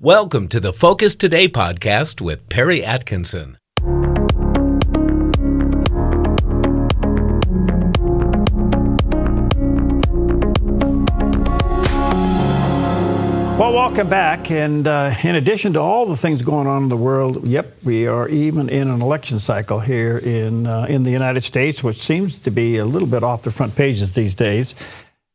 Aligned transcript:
Welcome 0.00 0.46
to 0.50 0.60
the 0.60 0.72
Focus 0.72 1.16
Today 1.16 1.48
podcast 1.48 2.20
with 2.20 2.48
Perry 2.48 2.84
Atkinson. 2.84 3.58
Well, 13.58 13.72
welcome 13.72 14.08
back. 14.08 14.52
And 14.52 14.86
uh, 14.86 15.12
in 15.24 15.34
addition 15.34 15.72
to 15.72 15.80
all 15.80 16.06
the 16.06 16.16
things 16.16 16.42
going 16.42 16.68
on 16.68 16.84
in 16.84 16.88
the 16.88 16.96
world, 16.96 17.44
yep, 17.44 17.76
we 17.82 18.06
are 18.06 18.28
even 18.28 18.68
in 18.68 18.88
an 18.88 19.02
election 19.02 19.40
cycle 19.40 19.80
here 19.80 20.18
in 20.18 20.68
uh, 20.68 20.86
in 20.88 21.02
the 21.02 21.10
United 21.10 21.42
States, 21.42 21.82
which 21.82 22.00
seems 22.00 22.38
to 22.38 22.52
be 22.52 22.76
a 22.76 22.84
little 22.84 23.08
bit 23.08 23.24
off 23.24 23.42
the 23.42 23.50
front 23.50 23.74
pages 23.74 24.12
these 24.12 24.36
days. 24.36 24.76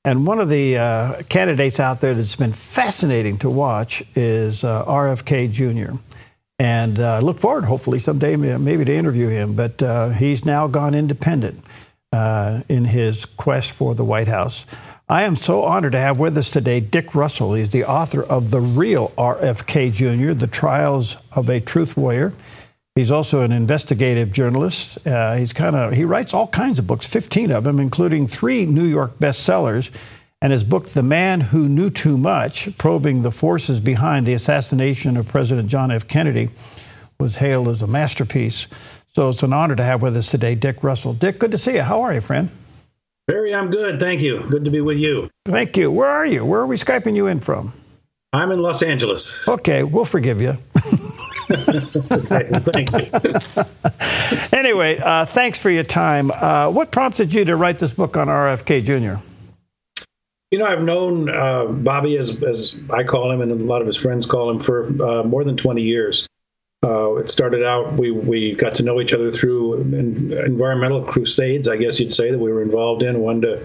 And 0.05 0.27
one 0.27 0.39
of 0.39 0.49
the 0.49 0.77
uh, 0.77 1.23
candidates 1.29 1.79
out 1.79 2.01
there 2.01 2.13
that's 2.13 2.35
been 2.35 2.52
fascinating 2.52 3.38
to 3.38 3.49
watch 3.49 4.03
is 4.15 4.63
uh, 4.65 4.83
RFK 4.85 5.49
Jr. 5.49 5.97
And 6.59 6.99
I 6.99 7.17
uh, 7.17 7.21
look 7.21 7.39
forward, 7.39 7.63
hopefully, 7.63 7.99
someday 7.99 8.35
maybe 8.35 8.84
to 8.84 8.94
interview 8.94 9.30
him. 9.30 9.55
But 9.55 9.81
uh, 9.81 10.09
he's 10.09 10.44
now 10.44 10.67
gone 10.67 10.94
independent 10.94 11.63
uh, 12.11 12.61
in 12.67 12.84
his 12.84 13.25
quest 13.25 13.71
for 13.71 13.95
the 13.95 14.03
White 14.03 14.27
House. 14.27 14.66
I 15.08 15.23
am 15.23 15.38
so 15.38 15.63
honored 15.63 15.94
to 15.94 15.99
have 15.99 16.20
with 16.20 16.38
us 16.38 16.49
today 16.49 16.81
Dick 16.81 17.16
Russell. 17.16 17.53
He's 17.53 17.70
the 17.70 17.85
author 17.85 18.23
of 18.23 18.52
The 18.52 18.61
Real 18.61 19.09
RFK 19.17 19.94
Jr., 19.94 20.33
The 20.33 20.47
Trials 20.47 21.16
of 21.33 21.49
a 21.49 21.61
Truth 21.61 21.95
Warrior. 21.95 22.33
He's 22.95 23.09
also 23.09 23.41
an 23.41 23.52
investigative 23.52 24.31
journalist. 24.31 25.05
Uh, 25.07 25.35
he's 25.35 25.52
kind 25.52 25.75
of 25.75 25.93
he 25.93 26.05
writes 26.05 26.31
all 26.31 26.47
kinds 26.47 26.77
of 26.77 26.85
books, 26.85 27.07
15 27.07 27.49
of 27.52 27.63
them, 27.63 27.79
including 27.79 28.27
three 28.27 28.67
New 28.67 28.85
York 28.85 29.17
bestsellers. 29.17 29.89
And 30.43 30.52
his 30.52 30.63
book, 30.63 30.89
The 30.89 31.02
Man 31.02 31.39
Who 31.39 31.69
Knew 31.69 31.89
Too 31.89 32.17
Much, 32.17 32.77
probing 32.77 33.23
the 33.23 33.31
forces 33.31 33.79
behind 33.79 34.25
the 34.25 34.33
assassination 34.33 35.17
of 35.17 35.27
President 35.27 35.69
John 35.69 35.89
F. 35.89 36.07
Kennedy, 36.07 36.49
was 37.19 37.38
hailed 37.38 37.69
as 37.69 37.81
a 37.81 37.88
masterpiece. 37.88 38.67
So 39.16 39.30
it's 39.30 39.41
an 39.41 39.53
honor 39.53 39.75
to 39.75 39.83
have 39.83 40.02
with 40.02 40.16
us 40.16 40.30
today 40.30 40.53
Dick 40.53 40.83
Russell. 40.83 41.13
Dick, 41.13 41.39
good 41.39 41.52
to 41.52 41.57
see 41.57 41.75
you. 41.75 41.81
How 41.81 42.02
are 42.02 42.13
you, 42.13 42.22
friend? 42.22 42.52
Perry, 43.28 43.55
I'm 43.55 43.72
good. 43.72 44.00
Thank 44.00 44.22
you. 44.22 44.45
Good 44.50 44.66
to 44.66 44.72
be 44.72 44.81
with 44.81 44.97
you. 44.97 45.30
Thank 45.45 45.78
you. 45.78 45.89
Where 45.89 46.09
are 46.09 46.25
you? 46.25 46.45
Where 46.45 46.59
are 46.59 46.67
we 46.67 46.75
Skyping 46.75 47.16
you 47.16 47.25
in 47.25 47.39
from? 47.39 47.72
I'm 48.33 48.52
in 48.52 48.59
Los 48.59 48.83
Angeles. 48.83 49.47
Okay, 49.47 49.83
we'll 49.83 50.05
forgive 50.05 50.41
you. 50.41 50.53
Anyway, 54.54 54.98
uh, 55.00 55.26
thanks 55.26 55.59
for 55.59 55.70
your 55.70 55.84
time. 55.84 56.32
Uh, 56.32 56.72
what 56.72 56.92
prompted 56.92 57.34
you 57.34 57.44
to 57.44 57.56
write 57.56 57.80
this 57.80 57.94
book 57.94 58.16
on 58.16 58.28
RFK 58.28 58.84
Jr.? 58.84 59.22
You 60.52 60.59
know, 60.59 60.66
I've 60.66 60.84
known 60.84 61.30
uh, 61.30 61.66
Bobby, 61.66 62.18
as, 62.18 62.42
as 62.44 62.78
I 62.90 63.04
call 63.04 63.31
him, 63.31 63.42
and 63.42 63.52
a 63.52 63.56
lot 63.56 63.81
of 63.81 63.88
his 63.88 63.98
friends 63.98 64.26
call 64.26 64.50
him, 64.50 64.59
for 64.59 64.86
uh, 65.04 65.24
more 65.24 65.44
than 65.44 65.58
20 65.58 65.81
years. 65.81 66.28
Uh, 66.84 67.16
it 67.16 67.30
started 67.30 67.64
out, 67.64 67.94
we, 67.94 68.12
we 68.12 68.54
got 68.54 68.76
to 68.76 68.84
know 68.84 69.02
each 69.02 69.14
other 69.14 69.31
through 69.31 69.76
environmental 69.76 71.04
crusades, 71.04 71.68
I 71.68 71.78
guess 71.78 72.00
you'd 72.00 72.14
say, 72.14 72.30
that 72.30 72.40
we 72.40 72.52
were 72.52 72.62
involved 72.62 73.04
in. 73.04 73.20
One 73.20 73.42
to 73.42 73.64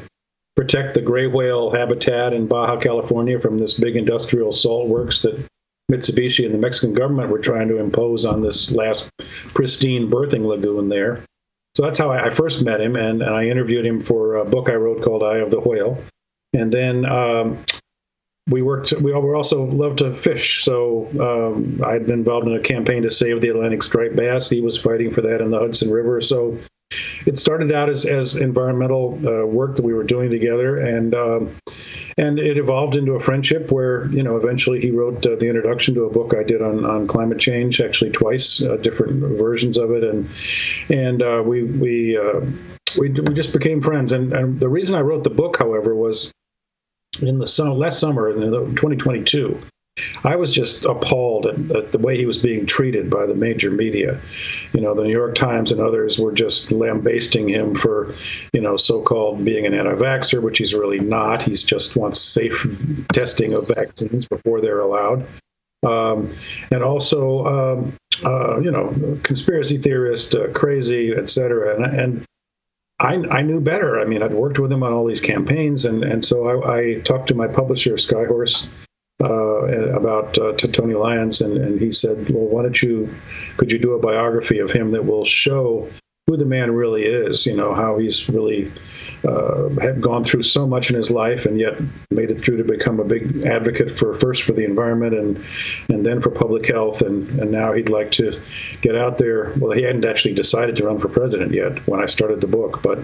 protect 0.57 0.95
the 0.95 1.03
gray 1.03 1.27
whale 1.27 1.71
habitat 1.71 2.33
in 2.33 2.47
Baja 2.47 2.79
California 2.79 3.39
from 3.39 3.59
this 3.59 3.75
big 3.75 3.97
industrial 3.97 4.53
salt 4.53 4.89
works 4.89 5.23
that 5.23 5.45
Mitsubishi 5.91 6.45
and 6.45 6.55
the 6.55 6.59
Mexican 6.59 6.93
government 6.93 7.31
were 7.31 7.39
trying 7.39 7.69
to 7.69 7.79
impose 7.79 8.27
on 8.27 8.43
this 8.43 8.71
last 8.73 9.09
pristine 9.55 10.11
birthing 10.11 10.47
lagoon 10.47 10.89
there. 10.89 11.23
So 11.75 11.83
that's 11.85 11.99
how 11.99 12.11
I, 12.11 12.31
first 12.31 12.63
met 12.63 12.81
him, 12.81 12.97
and, 12.97 13.23
and, 13.23 13.35
I 13.35 13.45
interviewed 13.45 13.87
him 13.87 14.01
for 14.01 14.35
a 14.35 14.45
book 14.45 14.69
I 14.69 14.75
wrote 14.75 15.01
called 15.01 15.23
Eye 15.23 15.39
of 15.39 15.51
the 15.51 15.61
Whale. 15.61 15.97
And 16.53 16.73
then 16.73 17.07
um, 17.07 17.65
we 18.49 18.63
worked. 18.63 18.93
We 19.01 19.13
also 19.13 19.65
love 19.65 19.97
to 19.97 20.15
fish, 20.15 20.65
so 20.65 21.07
um, 21.21 21.81
I'd 21.85 22.07
been 22.07 22.21
involved 22.21 22.49
in 22.49 22.55
a 22.55 22.61
campaign 22.61 23.03
to 23.03 23.11
save 23.11 23.41
the 23.41 23.49
Atlantic 23.49 23.83
striped 23.83 24.17
bass. 24.17 24.51
He 24.51 24.61
was 24.61 24.77
fighting 24.77 25.13
for 25.13 25.21
that 25.21 25.41
in 25.41 25.51
the 25.51 25.59
Hudson 25.59 25.91
River. 25.91 26.21
So 26.21 26.59
it 27.27 27.39
started 27.39 27.71
out 27.71 27.89
as, 27.89 28.07
as 28.07 28.37
environmental 28.37 29.21
uh, 29.25 29.47
work 29.47 29.77
that 29.77 29.85
we 29.85 29.93
were 29.93 30.05
doing 30.05 30.31
together, 30.31 30.79
and 30.79 31.15
um, 31.15 31.55
and 32.19 32.39
it 32.39 32.59
evolved 32.59 32.97
into 32.97 33.13
a 33.13 33.21
friendship 33.21 33.71
where 33.71 34.11
you 34.11 34.23
know 34.23 34.37
eventually 34.37 34.81
he 34.81 34.91
wrote 34.91 35.25
uh, 35.25 35.37
the 35.37 35.47
introduction 35.47 35.95
to 35.95 36.05
a 36.05 36.11
book 36.11 36.35
I 36.35 36.43
did 36.43 36.61
on, 36.61 36.85
on 36.85 37.07
climate 37.07 37.39
change, 37.39 37.81
actually 37.81 38.11
twice, 38.11 38.61
uh, 38.61 38.77
different 38.77 39.15
versions 39.39 39.79
of 39.79 39.93
it, 39.93 40.05
and 40.05 40.29
and 40.91 41.23
uh, 41.23 41.43
we 41.45 41.63
we, 41.63 42.19
uh, 42.19 42.41
we 42.99 43.11
we 43.11 43.35
just 43.35 43.53
became 43.53 43.81
friends. 43.81 44.13
And, 44.13 44.33
and 44.33 44.61
the 44.61 44.69
reason 44.69 44.97
I 44.97 45.01
wrote 45.01 45.25
the 45.25 45.31
book, 45.31 45.57
however, 45.59 45.95
was 45.95 46.33
in 47.23 47.39
the 47.39 47.47
summer, 47.47 47.75
last 47.75 48.01
summer 48.01 48.31
in 48.31 48.41
2022 48.41 49.59
I 50.25 50.37
was 50.37 50.53
just 50.53 50.85
appalled 50.85 51.47
at, 51.47 51.77
at, 51.77 51.93
the 51.93 51.99
way 51.99 52.17
he 52.17 52.27
was 52.27 52.39
being 52.39 52.67
treated 52.67 53.11
by 53.11 53.27
the 53.27 53.35
major 53.35 53.71
media. 53.71 54.21
You 54.73 54.81
know, 54.81 54.95
the 54.95 55.05
New 55.05 55.13
York 55.13 55.35
Times 55.35 55.73
and 55.73 55.81
others 55.81 56.19
were 56.19 56.33
just 56.33 56.73
lambasting 56.73 57.49
him 57.49 57.75
for, 57.75 58.15
you 58.53 58.61
know, 58.61 58.77
so-called 58.77 59.45
being 59.45 59.67
an 59.67 59.75
anti-vaxxer, 59.75 60.43
which 60.43 60.59
he's 60.59 60.75
really 60.75 61.01
not. 61.01 61.43
He's 61.43 61.63
just 61.63 61.97
wants 61.97 62.21
safe 62.21 62.67
testing 63.13 63.55
of 63.55 63.69
vaccines 63.69 64.29
before 64.29 64.61
they're 64.61 64.81
allowed. 64.81 65.27
Um, 65.87 66.35
and 66.71 66.83
also, 66.83 67.45
um, 67.47 67.97
uh, 68.25 68.59
you 68.59 68.71
know, 68.71 69.19
conspiracy 69.23 69.79
theorist, 69.79 70.35
uh, 70.35 70.49
crazy, 70.53 71.13
et 71.17 71.29
cetera. 71.29 71.77
And, 71.77 72.01
and 72.01 72.25
I, 72.99 73.15
I, 73.31 73.43
knew 73.43 73.61
better. 73.61 74.01
I 74.01 74.05
mean, 74.05 74.23
I'd 74.23 74.35
worked 74.35 74.59
with 74.59 74.73
him 74.73 74.83
on 74.83 74.93
all 74.93 75.07
these 75.07 75.21
campaigns, 75.21 75.85
and, 75.85 76.03
and 76.03 76.25
so 76.25 76.63
I, 76.63 76.79
I 76.79 77.01
talked 77.01 77.29
to 77.29 77.35
my 77.35 77.47
publisher, 77.47 77.95
Skyhorse, 77.95 78.67
uh, 79.23 79.65
about 79.97 80.39
uh, 80.39 80.53
to 80.53 80.69
Tony 80.69 80.95
Lyons, 80.95 81.41
and, 81.41 81.57
and 81.59 81.81
he 81.81 81.91
said, 81.91 82.31
"Well, 82.31 82.45
why 82.45 82.63
don't 82.63 82.81
you? 82.83 83.13
Could 83.57 83.73
you 83.73 83.79
do 83.79 83.95
a 83.95 83.99
biography 83.99 84.59
of 84.59 84.71
him 84.71 84.93
that 84.93 85.05
will 85.05 85.25
show 85.25 85.89
the 86.39 86.45
man 86.45 86.73
really 86.73 87.05
is? 87.05 87.47
You 87.47 87.57
know 87.57 87.75
how 87.75 87.99
he's 87.99 88.29
really 88.29 88.71
uh, 89.27 89.69
had 89.81 90.01
gone 90.01 90.23
through 90.23 90.43
so 90.43 90.67
much 90.67 90.91
in 90.91 90.97
his 90.97 91.11
life, 91.11 91.45
and 91.47 91.59
yet 91.59 91.75
made 92.11 92.31
it 92.31 92.41
through 92.41 92.57
to 92.57 92.65
become 92.65 93.01
a 93.01 93.05
big 93.05 93.43
advocate 93.43 93.91
for 93.99 94.15
first 94.15 94.43
for 94.43 94.53
the 94.53 94.65
environment, 94.65 95.15
and 95.15 95.45
and 95.89 96.07
then 96.07 96.21
for 96.21 96.31
public 96.31 96.67
health, 96.67 97.03
and 97.03 97.29
and 97.41 97.51
now 97.51 97.73
he'd 97.73 97.89
like 97.89 98.11
to 98.13 98.41
get 98.81 98.97
out 98.97 99.19
there. 99.19 99.53
Well, 99.59 99.73
he 99.73 99.83
hadn't 99.83 100.05
actually 100.05 100.35
decided 100.35 100.77
to 100.77 100.87
run 100.87 100.99
for 100.99 101.09
president 101.09 101.53
yet 101.53 101.87
when 101.89 102.01
I 102.01 102.07
started 102.07 102.41
the 102.41 102.47
book, 102.47 102.81
but 102.83 102.99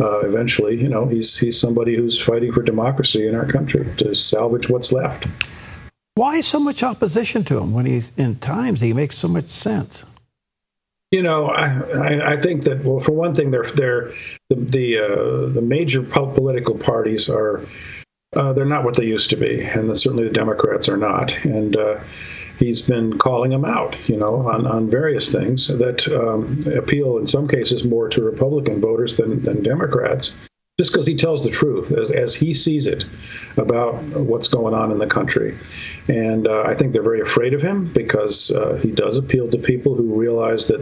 uh, 0.00 0.20
eventually, 0.20 0.80
you 0.80 0.88
know, 0.88 1.06
he's 1.06 1.36
he's 1.36 1.58
somebody 1.58 1.96
who's 1.96 2.20
fighting 2.20 2.52
for 2.52 2.62
democracy 2.62 3.26
in 3.26 3.34
our 3.34 3.46
country 3.46 3.88
to 3.98 4.14
salvage 4.14 4.68
what's 4.68 4.92
left. 4.92 5.26
Why 6.14 6.42
so 6.42 6.60
much 6.60 6.82
opposition 6.82 7.42
to 7.44 7.58
him 7.58 7.72
when 7.72 7.86
he's 7.86 8.12
in 8.18 8.34
times 8.36 8.80
he 8.82 8.92
makes 8.92 9.16
so 9.16 9.28
much 9.28 9.46
sense? 9.46 10.04
You 11.12 11.22
know, 11.22 11.48
I, 11.48 12.32
I, 12.32 12.40
think 12.40 12.62
that 12.62 12.82
well, 12.84 12.98
for 12.98 13.12
one 13.12 13.34
thing, 13.34 13.50
they're 13.50 13.70
they're 13.70 14.14
the 14.48 14.56
the 14.56 14.98
uh, 14.98 15.52
the 15.52 15.60
major 15.60 16.02
political 16.02 16.74
parties 16.74 17.28
are 17.28 17.60
uh, 18.34 18.54
they're 18.54 18.64
not 18.64 18.82
what 18.82 18.96
they 18.96 19.04
used 19.04 19.28
to 19.30 19.36
be, 19.36 19.60
and 19.62 19.90
the, 19.90 19.94
certainly 19.94 20.24
the 20.24 20.32
Democrats 20.32 20.88
are 20.88 20.96
not. 20.96 21.32
And 21.44 21.76
uh, 21.76 22.00
he's 22.58 22.88
been 22.88 23.18
calling 23.18 23.50
them 23.50 23.66
out, 23.66 23.94
you 24.08 24.16
know, 24.16 24.48
on, 24.48 24.66
on 24.66 24.88
various 24.88 25.30
things 25.30 25.68
that 25.68 26.08
um, 26.08 26.64
appeal 26.74 27.18
in 27.18 27.26
some 27.26 27.46
cases 27.46 27.84
more 27.84 28.08
to 28.08 28.22
Republican 28.22 28.80
voters 28.80 29.16
than, 29.16 29.42
than 29.42 29.62
Democrats 29.62 30.36
just 30.78 30.90
because 30.90 31.06
he 31.06 31.14
tells 31.14 31.44
the 31.44 31.50
truth 31.50 31.92
as, 31.92 32.10
as 32.10 32.34
he 32.34 32.54
sees 32.54 32.86
it 32.86 33.04
about 33.58 34.02
what's 34.14 34.48
going 34.48 34.72
on 34.72 34.90
in 34.90 34.98
the 34.98 35.06
country. 35.06 35.54
And 36.08 36.48
uh, 36.48 36.62
I 36.62 36.74
think 36.74 36.94
they're 36.94 37.02
very 37.02 37.20
afraid 37.20 37.52
of 37.52 37.60
him 37.60 37.92
because 37.92 38.50
uh, 38.50 38.80
he 38.82 38.90
does 38.90 39.18
appeal 39.18 39.50
to 39.50 39.58
people 39.58 39.94
who 39.94 40.18
realize 40.18 40.68
that 40.68 40.80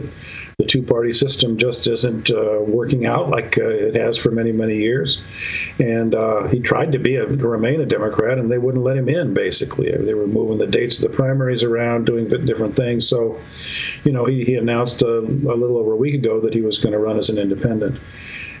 the 0.57 0.65
two 0.65 0.81
party 0.81 1.11
system 1.11 1.57
just 1.57 1.87
isn't 1.87 2.31
uh, 2.31 2.59
working 2.61 3.05
out 3.05 3.29
like 3.29 3.57
uh, 3.57 3.67
it 3.67 3.95
has 3.95 4.15
for 4.15 4.31
many, 4.31 4.53
many 4.53 4.77
years. 4.77 5.21
And 5.77 6.15
uh, 6.15 6.47
he 6.47 6.61
tried 6.61 6.93
to 6.93 6.99
be 6.99 7.17
a, 7.17 7.25
to 7.25 7.47
remain 7.47 7.81
a 7.81 7.85
Democrat, 7.85 8.37
and 8.37 8.49
they 8.49 8.59
wouldn't 8.59 8.85
let 8.85 8.95
him 8.95 9.09
in, 9.09 9.33
basically. 9.33 9.91
They 9.91 10.13
were 10.13 10.27
moving 10.27 10.57
the 10.57 10.67
dates 10.67 11.03
of 11.03 11.11
the 11.11 11.17
primaries 11.17 11.63
around, 11.63 12.05
doing 12.05 12.29
different 12.29 12.77
things. 12.77 13.09
So, 13.09 13.37
you 14.05 14.13
know, 14.13 14.23
he, 14.23 14.45
he 14.45 14.55
announced 14.55 15.01
a, 15.01 15.17
a 15.17 15.55
little 15.57 15.77
over 15.77 15.91
a 15.91 15.97
week 15.97 16.15
ago 16.15 16.39
that 16.39 16.53
he 16.53 16.61
was 16.61 16.79
going 16.79 16.93
to 16.93 16.99
run 16.99 17.17
as 17.17 17.29
an 17.29 17.37
independent. 17.37 17.99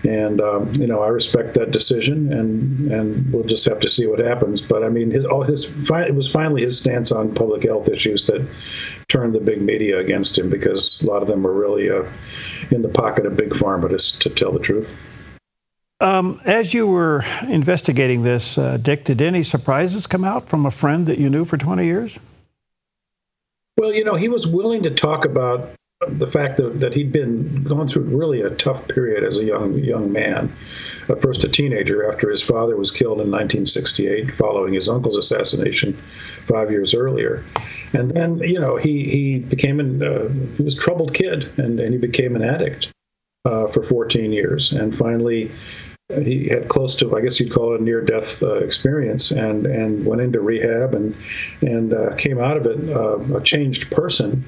And 0.07 0.41
um, 0.41 0.73
you 0.73 0.87
know, 0.87 1.01
I 1.01 1.07
respect 1.09 1.53
that 1.55 1.71
decision, 1.71 2.33
and 2.33 2.91
and 2.91 3.31
we'll 3.31 3.43
just 3.43 3.65
have 3.65 3.79
to 3.81 3.89
see 3.89 4.07
what 4.07 4.19
happens. 4.19 4.59
But 4.59 4.83
I 4.83 4.89
mean, 4.89 5.11
his 5.11 5.25
all 5.25 5.43
his 5.43 5.69
it 5.89 6.15
was 6.15 6.29
finally 6.29 6.63
his 6.63 6.79
stance 6.79 7.11
on 7.11 7.33
public 7.35 7.63
health 7.63 7.87
issues 7.87 8.25
that 8.25 8.45
turned 9.09 9.35
the 9.35 9.39
big 9.39 9.61
media 9.61 9.99
against 9.99 10.37
him 10.37 10.49
because 10.49 11.01
a 11.03 11.07
lot 11.07 11.21
of 11.21 11.27
them 11.27 11.43
were 11.43 11.53
really 11.53 11.89
uh, 11.89 12.03
in 12.71 12.81
the 12.81 12.89
pocket 12.89 13.25
of 13.25 13.37
big 13.37 13.49
pharma, 13.51 13.89
to, 13.89 14.19
to 14.19 14.29
tell 14.29 14.51
the 14.51 14.59
truth. 14.59 14.93
Um, 15.99 16.41
as 16.45 16.73
you 16.73 16.87
were 16.87 17.23
investigating 17.47 18.23
this, 18.23 18.57
uh, 18.57 18.77
Dick, 18.77 19.03
did 19.03 19.21
any 19.21 19.43
surprises 19.43 20.07
come 20.07 20.23
out 20.23 20.49
from 20.49 20.65
a 20.65 20.71
friend 20.71 21.05
that 21.05 21.19
you 21.19 21.29
knew 21.29 21.45
for 21.45 21.57
20 21.57 21.85
years? 21.85 22.17
Well, 23.77 23.93
you 23.93 24.03
know, 24.03 24.15
he 24.15 24.27
was 24.27 24.47
willing 24.47 24.81
to 24.83 24.89
talk 24.89 25.25
about 25.25 25.69
the 26.07 26.27
fact 26.27 26.57
that, 26.57 26.79
that 26.79 26.93
he'd 26.93 27.11
been 27.11 27.63
gone 27.63 27.87
through 27.87 28.03
really 28.03 28.41
a 28.41 28.49
tough 28.51 28.87
period 28.87 29.23
as 29.23 29.37
a 29.37 29.43
young 29.43 29.77
young 29.77 30.11
man, 30.11 30.51
at 31.09 31.21
first 31.21 31.43
a 31.43 31.49
teenager 31.49 32.09
after 32.09 32.29
his 32.29 32.41
father 32.41 32.75
was 32.75 32.91
killed 32.91 33.19
in 33.19 33.29
1968 33.29 34.33
following 34.33 34.73
his 34.73 34.89
uncle's 34.89 35.17
assassination 35.17 35.93
five 36.47 36.71
years 36.71 36.93
earlier, 36.93 37.43
And 37.93 38.11
then, 38.11 38.39
you 38.39 38.59
know, 38.59 38.77
he 38.77 39.09
he 39.09 39.39
became 39.39 39.79
an 39.79 40.01
uh, 40.01 40.27
he 40.57 40.63
was 40.63 40.75
a 40.75 40.77
troubled 40.77 41.13
kid, 41.13 41.51
and, 41.57 41.79
and 41.79 41.93
he 41.93 41.99
became 41.99 42.35
an 42.35 42.43
addict 42.43 42.91
uh, 43.45 43.67
for 43.67 43.83
14 43.83 44.31
years, 44.31 44.73
and 44.73 44.95
finally 44.95 45.51
he 46.23 46.47
had 46.49 46.67
close 46.67 46.95
to, 46.97 47.15
I 47.15 47.21
guess 47.21 47.39
you'd 47.39 47.51
call 47.53 47.73
it 47.73 47.79
a 47.79 47.83
near-death 47.83 48.43
uh, 48.43 48.55
experience, 48.55 49.31
and 49.31 49.65
and 49.65 50.05
went 50.05 50.21
into 50.21 50.41
rehab 50.41 50.93
and 50.93 51.15
and 51.61 51.93
uh, 51.93 52.15
came 52.15 52.39
out 52.39 52.57
of 52.57 52.65
it 52.65 52.89
uh, 52.89 53.37
a 53.37 53.41
changed 53.43 53.91
person. 53.91 54.43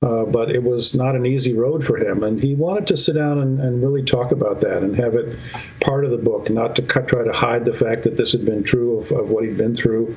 Uh, 0.00 0.24
but 0.24 0.48
it 0.48 0.62
was 0.62 0.94
not 0.94 1.16
an 1.16 1.26
easy 1.26 1.54
road 1.54 1.84
for 1.84 1.96
him, 1.96 2.22
and 2.22 2.40
he 2.40 2.54
wanted 2.54 2.86
to 2.86 2.96
sit 2.96 3.16
down 3.16 3.40
and, 3.40 3.60
and 3.60 3.82
really 3.82 4.02
talk 4.02 4.30
about 4.30 4.60
that 4.60 4.84
and 4.84 4.94
have 4.94 5.16
it 5.16 5.36
part 5.80 6.04
of 6.04 6.12
the 6.12 6.16
book, 6.16 6.48
not 6.50 6.76
to 6.76 6.82
cut, 6.82 7.08
try 7.08 7.24
to 7.24 7.32
hide 7.32 7.64
the 7.64 7.74
fact 7.74 8.04
that 8.04 8.16
this 8.16 8.30
had 8.30 8.44
been 8.44 8.62
true 8.62 8.96
of, 8.96 9.10
of 9.10 9.28
what 9.28 9.44
he'd 9.44 9.58
been 9.58 9.74
through, 9.74 10.14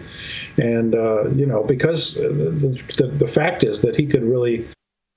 and 0.58 0.94
uh, 0.94 1.28
you 1.30 1.48
know 1.48 1.64
because 1.64 2.14
the, 2.14 2.80
the, 2.98 3.08
the 3.08 3.28
fact 3.28 3.64
is 3.64 3.82
that 3.82 3.96
he 3.96 4.06
could 4.06 4.24
really 4.24 4.68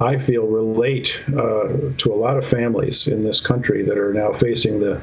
I 0.05 0.19
feel, 0.19 0.47
relate 0.47 1.23
uh, 1.29 1.69
to 1.97 2.13
a 2.13 2.15
lot 2.15 2.37
of 2.37 2.47
families 2.47 3.07
in 3.07 3.25
this 3.25 3.41
country 3.41 3.83
that 3.83 3.97
are 3.97 4.13
now 4.13 4.33
facing 4.33 4.79
the 4.79 5.01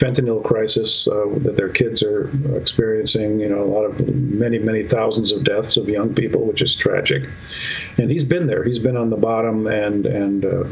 fentanyl 0.00 0.42
crisis 0.42 1.06
uh, 1.06 1.26
that 1.44 1.54
their 1.54 1.68
kids 1.68 2.02
are 2.02 2.28
experiencing. 2.56 3.38
You 3.38 3.48
know, 3.48 3.62
a 3.62 3.70
lot 3.76 3.84
of 3.84 4.08
many, 4.08 4.58
many 4.58 4.82
thousands 4.82 5.30
of 5.30 5.44
deaths 5.44 5.76
of 5.76 5.88
young 5.88 6.14
people, 6.14 6.44
which 6.46 6.62
is 6.62 6.74
tragic. 6.74 7.28
And 7.96 8.10
he's 8.10 8.24
been 8.24 8.48
there. 8.48 8.64
He's 8.64 8.80
been 8.80 8.96
on 8.96 9.10
the 9.10 9.16
bottom 9.16 9.66
and 9.66 10.06
and. 10.06 10.44
Uh, 10.44 10.64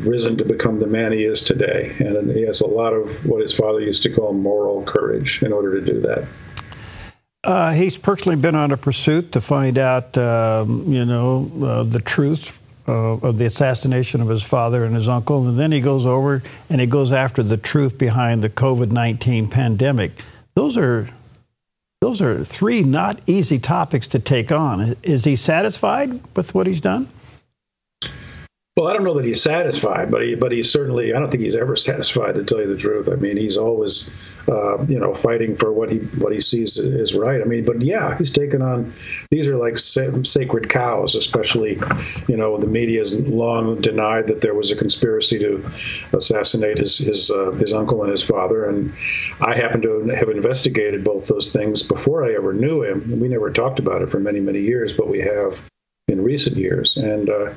risen 0.00 0.36
to 0.36 0.44
become 0.44 0.80
the 0.80 0.88
man 0.88 1.12
he 1.12 1.22
is 1.22 1.40
today. 1.40 1.94
And 2.00 2.32
he 2.32 2.42
has 2.42 2.60
a 2.60 2.66
lot 2.66 2.92
of 2.92 3.24
what 3.24 3.42
his 3.42 3.54
father 3.54 3.80
used 3.80 4.02
to 4.02 4.10
call 4.10 4.32
moral 4.32 4.82
courage 4.82 5.40
in 5.40 5.52
order 5.52 5.80
to 5.80 5.86
do 5.86 6.00
that. 6.00 6.26
Uh, 7.48 7.72
he's 7.72 7.96
personally 7.96 8.36
been 8.36 8.54
on 8.54 8.72
a 8.72 8.76
pursuit 8.76 9.32
to 9.32 9.40
find 9.40 9.78
out, 9.78 10.18
um, 10.18 10.84
you 10.86 11.02
know, 11.02 11.50
uh, 11.64 11.82
the 11.82 11.98
truth 11.98 12.60
uh, 12.86 13.16
of 13.16 13.38
the 13.38 13.46
assassination 13.46 14.20
of 14.20 14.28
his 14.28 14.42
father 14.42 14.84
and 14.84 14.94
his 14.94 15.08
uncle, 15.08 15.48
and 15.48 15.58
then 15.58 15.72
he 15.72 15.80
goes 15.80 16.04
over 16.04 16.42
and 16.68 16.78
he 16.78 16.86
goes 16.86 17.10
after 17.10 17.42
the 17.42 17.56
truth 17.56 17.96
behind 17.96 18.44
the 18.44 18.50
COVID 18.50 18.90
nineteen 18.90 19.48
pandemic. 19.48 20.12
Those 20.56 20.76
are 20.76 21.08
those 22.02 22.20
are 22.20 22.44
three 22.44 22.82
not 22.82 23.18
easy 23.26 23.58
topics 23.58 24.06
to 24.08 24.18
take 24.18 24.52
on. 24.52 24.94
Is 25.02 25.24
he 25.24 25.34
satisfied 25.34 26.20
with 26.36 26.54
what 26.54 26.66
he's 26.66 26.82
done? 26.82 27.08
Well, 28.78 28.86
I 28.86 28.92
don't 28.92 29.02
know 29.02 29.14
that 29.14 29.24
he's 29.24 29.42
satisfied, 29.42 30.08
but 30.08 30.22
he, 30.22 30.36
but 30.36 30.52
he's 30.52 30.70
certainly. 30.70 31.12
I 31.12 31.18
don't 31.18 31.32
think 31.32 31.42
he's 31.42 31.56
ever 31.56 31.74
satisfied, 31.74 32.36
to 32.36 32.44
tell 32.44 32.60
you 32.60 32.68
the 32.68 32.76
truth. 32.76 33.08
I 33.08 33.16
mean, 33.16 33.36
he's 33.36 33.56
always, 33.56 34.08
uh, 34.46 34.86
you 34.86 35.00
know, 35.00 35.16
fighting 35.16 35.56
for 35.56 35.72
what 35.72 35.90
he 35.90 35.98
what 35.98 36.32
he 36.32 36.40
sees 36.40 36.78
is 36.78 37.12
right. 37.12 37.40
I 37.40 37.44
mean, 37.44 37.64
but 37.64 37.82
yeah, 37.82 38.16
he's 38.16 38.30
taken 38.30 38.62
on. 38.62 38.94
These 39.32 39.48
are 39.48 39.56
like 39.56 39.78
sacred 39.78 40.68
cows, 40.68 41.16
especially, 41.16 41.80
you 42.28 42.36
know, 42.36 42.56
the 42.56 42.68
media 42.68 43.00
has 43.00 43.16
long 43.16 43.80
denied 43.80 44.28
that 44.28 44.42
there 44.42 44.54
was 44.54 44.70
a 44.70 44.76
conspiracy 44.76 45.40
to 45.40 45.68
assassinate 46.12 46.78
his 46.78 46.98
his 46.98 47.32
uh, 47.32 47.50
his 47.58 47.72
uncle 47.72 48.02
and 48.04 48.12
his 48.12 48.22
father, 48.22 48.64
and 48.64 48.92
I 49.40 49.56
happen 49.56 49.82
to 49.82 50.06
have 50.14 50.28
investigated 50.28 51.02
both 51.02 51.26
those 51.26 51.50
things 51.52 51.82
before 51.82 52.24
I 52.24 52.32
ever 52.34 52.52
knew 52.52 52.84
him. 52.84 53.18
We 53.18 53.26
never 53.26 53.50
talked 53.50 53.80
about 53.80 54.02
it 54.02 54.08
for 54.08 54.20
many 54.20 54.38
many 54.38 54.60
years, 54.60 54.92
but 54.92 55.08
we 55.08 55.18
have 55.18 55.60
in 56.08 56.22
recent 56.22 56.56
years. 56.56 56.96
And 56.96 57.28
uh, 57.28 57.52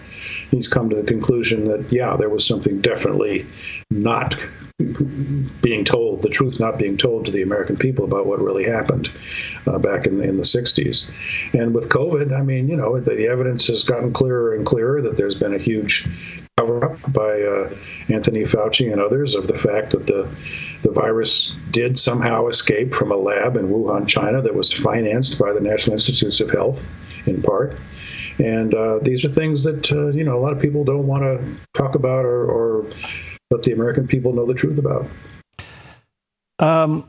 he's 0.51 0.67
come 0.67 0.89
to 0.89 0.95
the 0.95 1.03
conclusion 1.03 1.65
that, 1.65 1.91
yeah, 1.91 2.15
there 2.17 2.29
was 2.29 2.45
something 2.45 2.81
definitely 2.81 3.45
not 3.89 4.35
being 5.61 5.85
told, 5.85 6.21
the 6.21 6.29
truth 6.29 6.59
not 6.59 6.77
being 6.77 6.97
told 6.97 7.25
to 7.25 7.31
the 7.31 7.41
American 7.41 7.77
people 7.77 8.05
about 8.05 8.25
what 8.25 8.41
really 8.41 8.63
happened 8.63 9.11
uh, 9.67 9.77
back 9.77 10.05
in, 10.05 10.21
in 10.21 10.37
the 10.37 10.43
60s. 10.43 11.09
And 11.53 11.73
with 11.73 11.89
COVID, 11.89 12.37
I 12.37 12.41
mean, 12.41 12.67
you 12.67 12.75
know, 12.75 12.99
the, 12.99 13.15
the, 13.15 13.27
evidence 13.27 13.67
has 13.67 13.83
gotten 13.83 14.11
clearer 14.11 14.55
and 14.55 14.65
clearer 14.65 15.01
that 15.01 15.17
there's 15.17 15.35
been 15.35 15.53
a 15.53 15.59
huge 15.59 16.07
cover 16.57 16.83
up 16.83 17.13
by 17.13 17.41
uh, 17.41 17.73
Anthony 18.09 18.43
Fauci 18.43 18.91
and 18.91 18.99
others 18.99 19.35
of 19.35 19.47
the 19.47 19.57
fact 19.57 19.91
that 19.91 20.07
the 20.07 20.27
the 20.81 20.91
virus 20.91 21.53
did 21.69 21.99
somehow 21.99 22.47
escape 22.47 22.93
from 22.93 23.11
a 23.11 23.15
lab 23.15 23.55
in 23.55 23.67
Wuhan, 23.67 24.07
China, 24.07 24.41
that 24.41 24.55
was 24.55 24.71
financed 24.71 25.37
by 25.37 25.53
the 25.53 25.59
National 25.59 25.93
Institutes 25.93 26.39
of 26.39 26.49
Health 26.49 26.87
in 27.27 27.41
part. 27.41 27.77
And 28.39 28.73
uh, 28.73 28.99
these 28.99 29.23
are 29.25 29.29
things 29.29 29.63
that 29.63 29.91
uh, 29.91 30.07
you 30.07 30.23
know 30.23 30.37
a 30.37 30.41
lot 30.41 30.53
of 30.53 30.61
people 30.61 30.83
don't 30.83 31.07
want 31.07 31.23
to 31.23 31.43
talk 31.73 31.95
about 31.95 32.25
or, 32.25 32.45
or, 32.45 32.85
let 33.49 33.63
the 33.63 33.73
American 33.73 34.07
people 34.07 34.31
know 34.31 34.45
the 34.45 34.53
truth 34.53 34.77
about. 34.77 35.05
Um, 36.59 37.05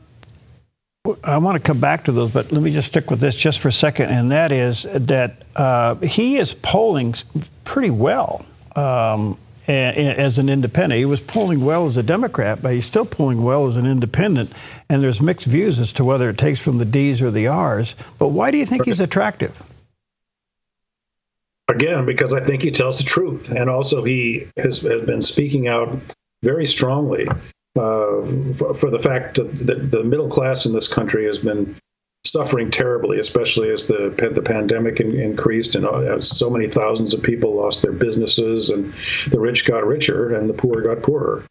I 1.23 1.37
want 1.37 1.55
to 1.55 1.65
come 1.65 1.79
back 1.79 2.03
to 2.05 2.11
those, 2.11 2.31
but 2.31 2.51
let 2.51 2.61
me 2.61 2.73
just 2.73 2.89
stick 2.89 3.09
with 3.09 3.21
this 3.21 3.33
just 3.33 3.59
for 3.59 3.69
a 3.69 3.71
second, 3.71 4.09
and 4.09 4.29
that 4.31 4.51
is 4.51 4.85
that 4.91 5.45
uh, 5.55 5.95
he 5.95 6.35
is 6.35 6.53
polling 6.53 7.15
pretty 7.63 7.91
well. 7.91 8.45
Um, 8.75 9.37
as 9.67 10.37
an 10.37 10.49
independent. 10.49 10.99
He 10.99 11.05
was 11.05 11.21
polling 11.21 11.63
well 11.63 11.87
as 11.87 11.97
a 11.97 12.03
Democrat, 12.03 12.61
but 12.61 12.73
he's 12.73 12.85
still 12.85 13.05
polling 13.05 13.43
well 13.43 13.67
as 13.67 13.77
an 13.77 13.85
independent. 13.85 14.51
And 14.89 15.01
there's 15.01 15.21
mixed 15.21 15.47
views 15.47 15.79
as 15.79 15.93
to 15.93 16.03
whether 16.03 16.29
it 16.29 16.37
takes 16.37 16.61
from 16.61 16.77
the 16.77 16.85
D's 16.85 17.21
or 17.21 17.31
the 17.31 17.47
R's. 17.47 17.95
But 18.19 18.29
why 18.29 18.51
do 18.51 18.57
you 18.57 18.65
think 18.65 18.85
he's 18.85 18.99
attractive? 18.99 19.63
Again, 21.73 22.05
because 22.05 22.33
I 22.33 22.39
think 22.39 22.61
he 22.61 22.71
tells 22.71 22.99
the 22.99 23.03
truth, 23.03 23.49
and 23.49 23.69
also 23.69 24.03
he 24.03 24.47
has, 24.57 24.81
has 24.81 25.01
been 25.01 25.21
speaking 25.21 25.67
out 25.67 25.97
very 26.43 26.67
strongly 26.67 27.27
uh, 27.27 28.21
for, 28.53 28.75
for, 28.75 28.89
the 28.91 28.99
fact 29.01 29.35
that, 29.37 29.51
that 29.65 29.89
the 29.89 30.03
middle 30.03 30.29
class 30.29 30.65
in 30.65 30.73
this 30.73 30.87
country 30.87 31.25
has 31.25 31.39
been 31.39 31.75
suffering 32.25 32.69
terribly, 32.69 33.19
especially 33.19 33.71
as 33.71 33.87
the 33.87 34.09
the 34.33 34.41
pandemic 34.41 34.99
in, 34.99 35.19
increased 35.19 35.75
and 35.75 35.85
uh, 35.85 36.21
so 36.21 36.49
many 36.49 36.69
thousands 36.69 37.13
of 37.13 37.23
people 37.23 37.55
lost 37.55 37.81
their 37.81 37.91
businesses, 37.91 38.69
and 38.69 38.93
the 39.29 39.39
rich 39.39 39.65
got 39.65 39.85
richer 39.85 40.35
and 40.35 40.47
the 40.47 40.53
poor 40.53 40.81
got 40.81 41.01
poorer. 41.01 41.43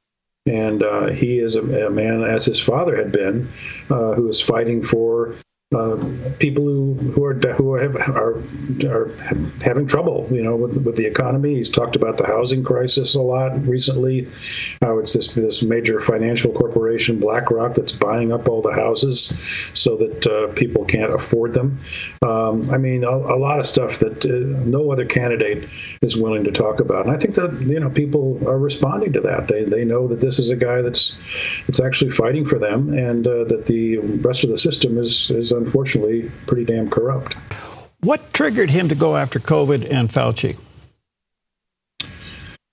And 0.47 0.83
uh, 0.83 1.07
he 1.07 1.39
is 1.39 1.55
a, 1.55 1.87
a, 1.87 1.91
man, 1.91 2.23
as 2.23 2.45
his 2.45 2.59
father 2.59 2.97
had 2.97 3.13
been, 3.13 3.49
uh, 3.91 4.15
who 4.15 4.29
is 4.29 4.41
fighting 4.41 4.83
for 4.83 5.37
uh, 5.75 5.97
people 6.39 6.65
who 6.65 6.95
who 6.95 7.25
are 7.25 7.35
who 7.35 7.73
are, 7.73 7.99
are 8.13 8.43
are 8.85 9.09
having 9.63 9.87
trouble, 9.87 10.27
you 10.31 10.43
know, 10.43 10.57
with, 10.57 10.77
with 10.79 10.97
the 10.97 11.07
economy. 11.07 11.55
He's 11.55 11.71
talked 11.71 11.97
about 11.97 12.19
the 12.19 12.27
housing 12.27 12.63
crisis 12.63 13.15
a 13.15 13.23
lot 13.23 13.67
recently. 13.67 14.29
How 14.81 14.99
it's 14.99 15.13
this 15.13 15.33
this 15.33 15.63
major 15.63 16.01
financial 16.01 16.53
corporation, 16.53 17.19
BlackRock, 17.19 17.75
that's 17.75 17.93
buying 17.93 18.33
up 18.33 18.49
all 18.49 18.63
the 18.63 18.73
houses 18.73 19.33
so 19.75 19.97
that 19.97 20.27
uh, 20.27 20.53
people 20.55 20.85
can't 20.85 21.13
afford 21.13 21.55
them. 21.55 21.79
Um, 22.23 22.71
I 22.71 22.79
mean, 22.79 23.05
a, 23.05 23.11
a, 23.11 23.39
lot 23.43 23.59
of 23.59 23.67
stuff 23.67 23.99
that 23.99 24.25
uh, 24.25 24.65
no 24.67 24.91
other 24.93 25.05
candidate 25.05 25.69
is 26.03 26.17
willing 26.17 26.45
to 26.45 26.53
talk 26.53 26.81
about. 26.81 27.07
And 27.07 27.15
I 27.15 27.19
think 27.19 27.35
that 27.37 27.61
you 27.63 27.81
know 27.81 27.91
people 27.91 28.47
are 28.49 28.59
responding 28.59 29.13
to 29.15 29.21
that. 29.23 29.49
They 29.49 29.65
they 29.65 29.85
know 29.85 30.07
that 30.09 30.21
this 30.21 30.39
is 30.39 30.51
a 30.51 30.57
guy 30.57 30.83
that's 30.83 31.17
that's 31.67 31.81
actually 31.81 32.11
fighting 32.11 32.45
for 32.45 32.59
them, 32.59 32.93
and 32.93 33.27
uh, 33.27 33.45
that 33.45 33.67
the 33.67 33.99
rest 33.99 34.45
of 34.45 34.51
the 34.51 34.59
system 34.59 34.99
is 34.99 35.31
is 35.31 35.53
unfortunately 35.63 36.31
pretty 36.47 36.65
damn 36.65 36.91
corrupt. 36.91 37.35
What 38.01 38.33
triggered 38.33 38.71
him 38.71 38.89
to 38.89 38.95
go 38.95 39.17
after 39.17 39.39
COVID 39.39 39.89
and 39.91 40.09
Fauci? 40.09 40.59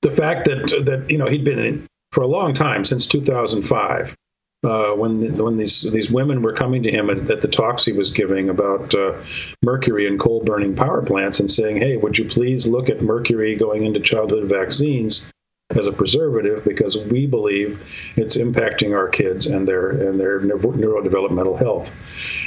The 0.01 0.11
fact 0.11 0.45
that 0.45 0.83
that 0.85 1.09
you 1.09 1.17
know 1.17 1.27
he'd 1.27 1.43
been 1.43 1.59
in 1.59 1.87
for 2.11 2.23
a 2.23 2.27
long 2.27 2.53
time 2.53 2.85
since 2.85 3.05
2005. 3.05 4.15
Uh, 4.61 4.91
when 4.91 5.37
when 5.37 5.55
these 5.55 5.89
these 5.93 6.11
women 6.11 6.41
were 6.41 6.51
coming 6.51 6.83
to 6.83 6.91
him 6.91 7.09
at, 7.09 7.31
at 7.31 7.39
the 7.39 7.47
talks 7.47 7.85
he 7.85 7.93
was 7.93 8.11
giving 8.11 8.49
about 8.49 8.93
uh, 8.93 9.13
mercury 9.61 10.05
in 10.05 10.17
coal 10.17 10.43
burning 10.43 10.75
power 10.75 11.01
plants 11.01 11.39
and 11.39 11.49
saying, 11.49 11.77
"Hey, 11.77 11.95
would 11.95 12.17
you 12.17 12.25
please 12.25 12.67
look 12.67 12.89
at 12.89 13.01
mercury 13.01 13.55
going 13.55 13.85
into 13.85 14.01
childhood 14.01 14.49
vaccines 14.49 15.31
as 15.77 15.85
a 15.85 15.91
preservative 15.91 16.63
because 16.65 16.97
we 16.97 17.27
believe 17.27 17.85
it's 18.15 18.37
impacting 18.37 18.95
our 18.95 19.07
kids 19.07 19.45
and 19.45 19.67
their 19.67 19.89
and 19.89 20.19
their 20.19 20.39
neurodevelopmental 20.39 21.59
health. 21.59 21.95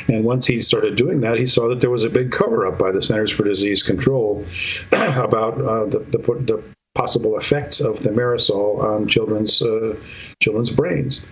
And 0.08 0.24
once 0.24 0.44
he 0.44 0.60
started 0.60 0.96
doing 0.96 1.20
that, 1.20 1.38
he 1.38 1.46
saw 1.46 1.68
that 1.68 1.80
there 1.80 1.90
was 1.90 2.02
a 2.02 2.10
big 2.10 2.32
cover 2.32 2.66
up 2.66 2.78
by 2.78 2.90
the 2.90 3.00
Centers 3.00 3.30
for 3.30 3.44
Disease 3.44 3.82
Control 3.82 4.44
about 4.92 5.60
uh, 5.60 5.84
the, 5.86 6.00
the, 6.00 6.18
the 6.18 6.62
possible 6.96 7.38
effects 7.38 7.80
of 7.80 7.94
thimerosal 8.00 8.78
on 8.82 9.06
children's 9.06 9.62
uh, 9.62 9.96
children's 10.40 10.72
brains. 10.72 11.24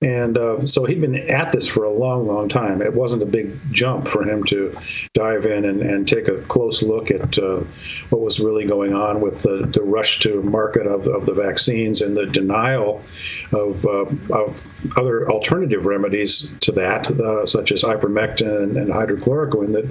And 0.00 0.38
uh, 0.38 0.64
so 0.68 0.84
he'd 0.84 1.00
been 1.00 1.16
at 1.16 1.50
this 1.50 1.66
for 1.66 1.82
a 1.82 1.92
long, 1.92 2.28
long 2.28 2.48
time. 2.48 2.80
It 2.80 2.94
wasn't 2.94 3.24
a 3.24 3.26
big 3.26 3.58
jump 3.72 4.06
for 4.06 4.22
him 4.22 4.44
to 4.44 4.78
dive 5.12 5.44
in 5.44 5.64
and, 5.64 5.82
and 5.82 6.06
take 6.06 6.28
a 6.28 6.40
close 6.42 6.84
look 6.84 7.10
at 7.10 7.36
uh, 7.36 7.64
what 8.10 8.22
was 8.22 8.38
really 8.38 8.64
going 8.64 8.94
on 8.94 9.20
with 9.20 9.42
the, 9.42 9.68
the 9.72 9.82
rush 9.82 10.20
to 10.20 10.40
market 10.44 10.86
of, 10.86 11.08
of 11.08 11.26
the 11.26 11.34
vaccines 11.34 12.00
and 12.00 12.16
the 12.16 12.26
denial 12.26 13.02
of, 13.52 13.84
uh, 13.86 14.04
of 14.30 14.96
other 14.96 15.28
alternative 15.32 15.84
remedies 15.84 16.48
to 16.60 16.70
that, 16.70 17.10
uh, 17.10 17.44
such 17.44 17.72
as 17.72 17.82
ivermectin 17.82 18.62
and, 18.62 18.76
and, 18.76 18.90
hydrochloroquine, 18.90 19.72
that 19.72 19.86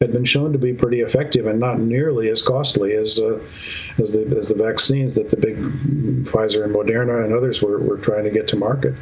had 0.00 0.12
been 0.12 0.24
shown 0.24 0.52
to 0.52 0.58
be 0.58 0.72
pretty 0.72 1.02
effective 1.02 1.46
and 1.46 1.60
not 1.60 1.78
nearly 1.78 2.30
as 2.30 2.42
costly 2.42 2.94
as, 2.94 3.20
uh, 3.20 3.38
as, 3.98 4.12
the, 4.12 4.22
as 4.36 4.48
the 4.48 4.56
vaccines 4.56 5.14
that 5.14 5.30
the 5.30 5.36
big 5.36 5.56
Pfizer 6.24 6.64
and 6.64 6.74
Moderna 6.74 7.24
and 7.24 7.32
others 7.32 7.62
were, 7.62 7.78
were 7.78 7.98
trying 7.98 8.24
to 8.24 8.30
get 8.30 8.48
to 8.48 8.56
market. 8.56 8.96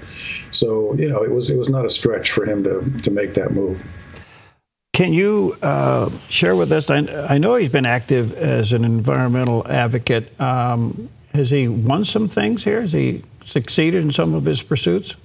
So 0.53 0.95
you 0.95 1.09
know, 1.09 1.23
it 1.23 1.31
was 1.31 1.51
it 1.51 1.57
was 1.57 1.69
not 1.69 1.85
a 1.85 1.91
stretch 1.91 2.31
for 2.33 2.45
him 2.45 2.65
to 2.65 3.03
to 3.03 3.11
make 3.11 3.35
that 3.35 3.53
move. 3.53 3.85
Can 4.93 5.13
you 5.13 5.57
uh, 5.63 6.11
share 6.29 6.55
with 6.55 6.71
us? 6.73 6.91
I, 6.91 6.99
I, 7.27 7.39
know 7.39 7.55
he's 7.55 7.73
been 7.73 7.87
active 7.87 8.37
as 8.37 8.75
an 8.75 8.85
environmental 8.85 9.67
advocate. 9.67 10.39
Um, 10.39 11.09
has 11.33 11.49
he 11.49 11.69
won 11.69 12.05
some 12.05 12.29
things 12.29 12.65
here? 12.65 12.83
Has 12.83 12.93
he 12.93 13.23
succeeded 13.47 14.05
in 14.05 14.13
some 14.13 14.35
of 14.35 14.45
his 14.45 14.61
pursuits? 14.61 15.17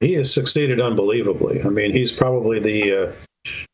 He 0.00 0.14
has 0.14 0.32
succeeded 0.32 0.80
unbelievably. 0.80 1.62
I 1.62 1.68
mean, 1.68 1.92
he's 1.92 2.10
probably 2.10 2.58
the 2.58 3.08
uh, 3.08 3.12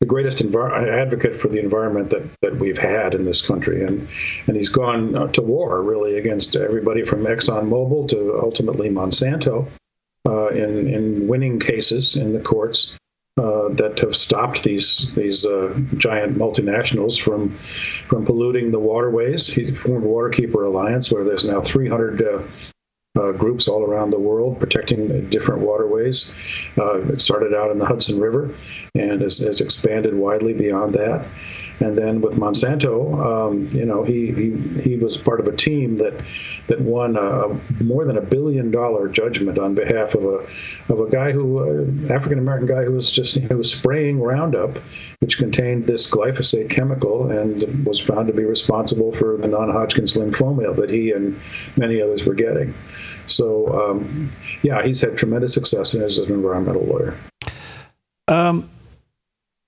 the 0.01 0.07
greatest 0.07 0.39
envir- 0.39 0.89
advocate 0.89 1.39
for 1.39 1.49
the 1.49 1.61
environment 1.61 2.11
that, 2.11 2.23
that 2.43 2.57
we've 2.57 2.79
had 2.79 3.15
in 3.15 3.25
this 3.25 3.41
country, 3.41 3.85
and 3.85 4.09
and 4.47 4.57
he's 4.57 4.69
gone 4.69 5.15
uh, 5.15 5.29
to 5.29 5.43
war 5.43 5.83
really 5.83 6.19
against 6.19 6.57
everybody 6.57 7.05
from 7.05 7.25
ExxonMobil 7.25 8.09
to 8.09 8.39
ultimately 8.43 8.89
Monsanto 8.89 9.69
uh, 10.29 10.49
in 10.49 10.87
in 10.87 11.27
winning 11.27 11.59
cases 11.59 12.17
in 12.17 12.33
the 12.33 12.41
courts. 12.41 12.97
Uh, 13.39 13.69
that 13.69 13.97
have 14.01 14.17
stopped 14.17 14.65
these 14.65 15.15
these 15.15 15.47
uh, 15.47 15.73
giant 15.97 16.37
multinationals 16.37 17.21
from 17.21 17.51
from 18.09 18.25
polluting 18.25 18.73
the 18.73 18.81
waterways. 18.81 19.47
He 19.47 19.71
formed 19.71 20.05
Waterkeeper 20.05 20.67
Alliance, 20.67 21.13
where 21.13 21.23
there's 21.23 21.45
now 21.45 21.61
300 21.61 22.21
uh, 22.21 22.43
uh, 23.19 23.33
groups 23.33 23.69
all 23.69 23.85
around 23.85 24.11
the 24.11 24.19
world 24.19 24.59
protecting 24.59 25.29
different 25.31 25.63
waterways. 25.63 26.33
Uh, 26.77 27.01
it 27.13 27.21
started 27.21 27.55
out 27.55 27.71
in 27.71 27.79
the 27.79 27.87
Hudson 27.87 28.21
River 28.21 28.55
and 28.95 29.21
has, 29.21 29.39
has 29.39 29.61
expanded 29.61 30.15
widely 30.15 30.53
beyond 30.53 30.95
that. 30.95 31.27
And 31.81 31.97
then 31.97 32.21
with 32.21 32.35
Monsanto, 32.35 33.15
um, 33.25 33.69
you 33.69 33.85
know, 33.85 34.03
he, 34.03 34.33
he 34.33 34.57
he 34.81 34.97
was 34.97 35.17
part 35.17 35.39
of 35.39 35.47
a 35.47 35.57
team 35.57 35.97
that 35.99 36.15
that 36.67 36.81
won 36.81 37.17
a, 37.17 37.49
more 37.83 38.05
than 38.05 38.19
a 38.19 38.21
billion 38.21 38.71
dollar 38.71 39.09
judgment 39.09 39.59
on 39.59 39.75
behalf 39.75 40.15
of 40.15 40.25
a 40.25 40.93
of 40.93 41.01
a 41.01 41.09
guy 41.09 41.31
who 41.31 41.59
uh, 41.59 42.13
African 42.13 42.39
American 42.39 42.67
guy 42.67 42.85
who 42.85 42.93
was 42.93 43.11
just 43.11 43.37
who 43.37 43.57
was 43.57 43.71
spraying 43.71 44.21
Roundup, 44.21 44.79
which 45.21 45.39
contained 45.39 45.87
this 45.87 46.11
glyphosate 46.11 46.69
chemical 46.69 47.31
and 47.31 47.87
was 47.87 48.01
found 48.01 48.27
to 48.27 48.33
be 48.33 48.45
responsible 48.45 49.13
for 49.13 49.37
the 49.37 49.47
non-Hodgkin's 49.47 50.15
lymphoma 50.15 50.75
that 50.77 50.91
he 50.91 51.13
and 51.13 51.39
many 51.77 52.03
others 52.03 52.25
were 52.25 52.35
getting. 52.35 52.75
So, 53.27 53.91
um, 53.91 54.31
yeah, 54.63 54.83
he's 54.85 55.01
had 55.01 55.17
tremendous 55.17 55.55
success 55.55 55.95
as 55.95 56.19
an 56.19 56.33
environmental 56.33 56.85
lawyer. 56.85 57.15
Um, 58.27 58.69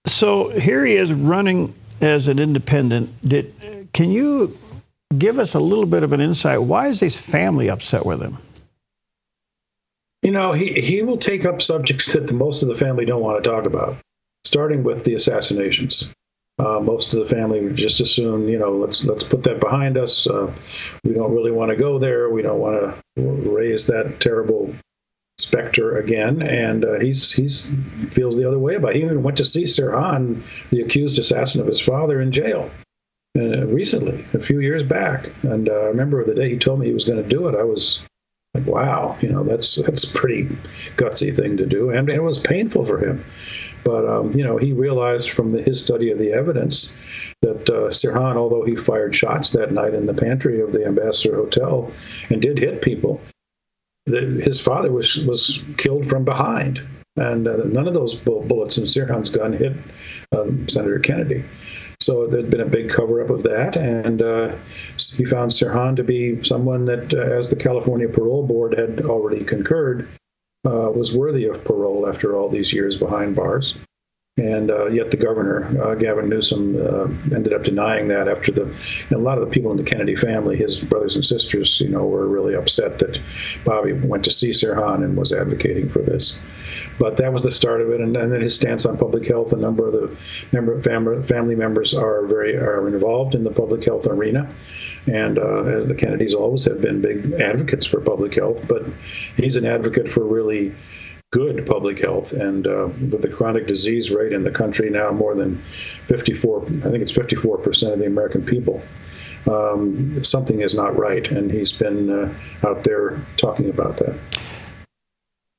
so 0.07 0.49
here 0.51 0.85
he 0.85 0.97
is 0.97 1.13
running 1.13 1.75
as 2.01 2.29
an 2.29 2.39
independent. 2.39 3.15
Did 3.27 3.55
can 3.93 4.11
you 4.11 4.57
give 5.17 5.39
us 5.39 5.55
a 5.55 5.61
little 5.61 5.87
bit 5.87 6.03
of 6.03 6.13
an 6.13 6.21
insight? 6.21 6.63
Why 6.63 6.87
is 6.87 7.01
his 7.01 7.21
family 7.21 7.69
upset 7.69 8.07
with 8.07 8.23
him? 8.23 8.37
You 10.23 10.33
know, 10.33 10.53
he, 10.53 10.81
he 10.81 11.03
will 11.03 11.17
take 11.17 11.47
up 11.47 11.63
subjects 11.63 12.13
that 12.13 12.27
the, 12.27 12.35
most 12.35 12.63
of 12.63 12.69
the 12.69 12.75
family 12.75 13.07
don't 13.07 13.23
want 13.23 13.43
to 13.43 13.51
talk 13.51 13.65
about, 13.65 13.97
starting 14.45 14.85
with 14.85 15.05
the 15.05 15.15
assassinations. 15.15 16.11
Uh, 16.59 16.79
most 16.79 17.15
of 17.15 17.21
the 17.21 17.35
family 17.35 17.63
would 17.63 17.75
just 17.75 18.03
assume, 18.03 18.47
you 18.47 18.59
know, 18.59 18.71
let's 18.71 19.03
let's 19.07 19.25
put 19.25 19.43
that 19.45 19.61
behind 19.61 19.97
us. 19.97 20.27
Uh, 20.27 20.53
we 21.05 21.15
don't 21.15 21.35
really 21.35 21.51
want 21.51 21.71
to 21.71 21.77
go 21.77 21.99
there. 21.99 22.29
We 22.29 22.43
don't 22.43 22.59
want 22.59 22.95
to 23.17 23.23
raise 23.51 23.87
that 23.87 24.21
terrible 24.21 24.75
specter 25.51 25.99
again. 25.99 26.43
And 26.43 26.85
uh, 26.85 27.01
he's 27.01 27.33
he's 27.33 27.73
feels 28.11 28.37
the 28.37 28.47
other 28.47 28.59
way 28.59 28.77
about. 28.77 28.93
it. 28.93 28.97
He 28.97 29.03
even 29.03 29.23
went 29.23 29.37
to 29.39 29.45
see 29.45 29.65
Sirhan, 29.65 30.43
the 30.71 30.81
accused 30.81 31.19
assassin 31.19 31.61
of 31.61 31.67
his 31.67 31.81
father, 31.81 32.21
in 32.21 32.31
jail 32.31 32.71
uh, 33.37 33.67
recently, 33.67 34.25
a 34.35 34.39
few 34.39 34.61
years 34.61 34.83
back. 34.83 35.31
And 35.43 35.69
uh, 35.69 35.73
I 35.73 35.87
remember 35.87 36.25
the 36.25 36.35
day 36.35 36.51
he 36.51 36.59
told 36.59 36.81
me 36.81 36.87
he 36.87 36.95
was 36.95 37.05
going 37.05 37.23
to 37.23 37.29
do 37.29 37.49
it. 37.49 37.57
I 37.57 37.65
was 37.65 38.01
like, 38.55 38.67
wow, 38.67 39.17
you 39.21 39.29
know, 39.29 39.43
that's 39.43 39.77
that's 39.77 40.05
a 40.05 40.15
pretty 40.15 40.45
gutsy 40.97 41.35
thing 41.35 41.57
to 41.57 41.67
do, 41.67 41.91
and 41.91 42.09
it 42.09 42.23
was 42.23 42.39
painful 42.39 42.85
for 42.85 42.99
him. 42.99 43.25
But 43.83 44.07
um, 44.07 44.33
you 44.33 44.45
know, 44.45 44.57
he 44.57 44.73
realized 44.73 45.31
from 45.31 45.51
the, 45.51 45.63
his 45.63 45.83
study 45.83 46.11
of 46.11 46.19
the 46.19 46.33
evidence 46.33 46.93
that 47.43 47.69
uh, 47.71 47.89
Sirhan, 47.91 48.37
although 48.37 48.65
he 48.65 48.77
fired 48.77 49.17
shots 49.17 49.51
that 49.51 49.73
night 49.73 49.95
in 49.95 50.07
the 50.07 50.15
pantry 50.15 50.61
of 50.61 50.73
the 50.73 50.85
Ambassador 50.87 51.37
Hotel 51.37 51.91
and 52.29 52.43
did 52.43 52.59
hit 52.59 52.83
people, 52.83 53.21
that 54.11 54.45
his 54.45 54.61
father 54.61 54.93
was 54.93 55.25
was 55.25 55.63
killed 55.77 56.07
from 56.07 56.25
behind, 56.25 56.81
and 57.17 57.47
uh, 57.47 57.57
none 57.65 57.89
of 57.89 57.95
those 57.95 58.15
bullets 58.15 58.79
in 58.79 58.85
Sirhan's 58.85 59.31
gun 59.31 59.53
hit 59.53 59.73
um, 60.33 60.69
Senator 60.69 60.99
Kennedy. 60.99 61.45
So 62.01 62.27
there'd 62.27 62.49
been 62.51 62.63
a 62.63 62.67
big 62.67 62.89
cover 62.89 63.23
up 63.23 63.29
of 63.29 63.43
that, 63.43 63.77
and 63.77 64.23
uh, 64.23 64.57
he 64.97 65.25
found 65.27 65.51
Sirhan 65.51 65.97
to 65.97 66.03
be 66.03 66.43
someone 66.45 66.87
that, 66.87 67.13
uh, 67.13 67.19
as 67.19 67.51
the 67.51 67.57
California 67.57 68.09
Parole 68.09 68.47
Board 68.47 68.79
had 68.79 69.03
already 69.05 69.45
concurred, 69.45 70.09
uh, 70.67 70.91
was 70.91 71.15
worthy 71.15 71.45
of 71.45 71.63
parole 71.63 72.09
after 72.09 72.37
all 72.37 72.49
these 72.49 72.73
years 72.73 72.97
behind 72.97 73.37
bars. 73.37 73.77
And 74.41 74.71
uh, 74.71 74.87
yet 74.87 75.11
the 75.11 75.19
governor, 75.19 75.67
uh, 75.83 75.95
Gavin 75.97 76.31
Newsom, 76.31 76.75
uh, 76.77 77.35
ended 77.35 77.53
up 77.53 77.63
denying 77.63 78.09
that 78.09 78.27
after 78.27 78.51
the, 78.51 78.75
a 79.15 79.19
lot 79.19 79.37
of 79.37 79.45
the 79.45 79.51
people 79.51 79.71
in 79.71 79.77
the 79.77 79.83
Kennedy 79.83 80.17
family, 80.17 80.57
his 80.57 80.81
brothers 80.81 81.15
and 81.15 81.25
sisters, 81.25 81.79
you 81.79 81.91
know, 81.91 82.07
were 82.07 82.27
really 82.27 82.55
upset 82.55 82.99
that 83.01 83.21
Bobby 83.67 83.93
went 83.93 84.25
to 84.25 84.31
see 84.31 84.51
Sirhan 84.51 85.05
and 85.05 85.15
was 85.15 85.31
advocating 85.31 85.91
for 85.91 85.99
this. 85.99 86.39
But 86.99 87.19
that 87.19 87.35
was 87.35 87.43
the 87.43 87.53
start 87.53 87.83
of 87.83 87.91
it, 87.91 88.01
and, 88.01 88.17
and 88.17 88.33
then 88.33 88.41
his 88.41 88.55
stance 88.55 88.87
on 88.87 88.97
public 88.97 89.27
health. 89.27 89.53
A 89.53 89.57
number 89.57 89.87
of 89.87 89.93
the 89.93 90.17
member, 90.53 91.23
family 91.23 91.55
members 91.55 91.93
are 91.93 92.25
very 92.25 92.57
are 92.57 92.89
involved 92.89 93.35
in 93.35 93.45
the 93.45 93.51
public 93.51 93.85
health 93.85 94.07
arena, 94.07 94.51
and 95.07 95.39
uh, 95.39 95.85
the 95.85 95.95
Kennedys 95.95 96.35
always 96.35 96.65
have 96.65 96.81
been 96.81 97.03
big 97.03 97.33
advocates 97.41 97.85
for 97.85 98.01
public 98.01 98.35
health. 98.35 98.67
But 98.67 98.85
he's 99.37 99.57
an 99.57 99.67
advocate 99.67 100.11
for 100.11 100.25
really 100.25 100.73
good 101.31 101.65
public 101.67 101.99
health. 101.99 102.33
And 102.33 102.67
uh, 102.67 102.89
with 103.11 103.23
the 103.23 103.29
chronic 103.29 103.67
disease 103.67 104.11
rate 104.11 104.33
in 104.33 104.43
the 104.43 104.51
country 104.51 104.91
now, 104.91 105.11
more 105.13 105.35
than 105.35 105.57
54, 106.07 106.65
I 106.65 106.69
think 106.69 106.97
it's 106.97 107.13
54 107.13 107.59
percent 107.59 107.93
of 107.93 107.99
the 107.99 108.07
American 108.07 108.45
people. 108.45 108.83
Um, 109.49 110.23
something 110.23 110.61
is 110.61 110.75
not 110.75 110.97
right, 110.99 111.27
and 111.31 111.51
he's 111.51 111.73
been 111.73 112.11
uh, 112.11 112.33
out 112.67 112.85
there 112.85 113.25
talking 113.37 113.71
about 113.71 113.97
that. 113.97 114.19